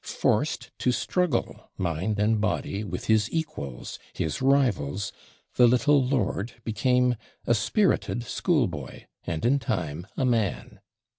[0.03, 5.13] Forced to struggle, mind and body, with his equals, his rivals,
[5.57, 10.79] the little lord became a spirited schoolboy, and, in time, a man.